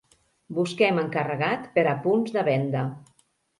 [0.59, 2.85] Busquem encarregat per a punts de venda.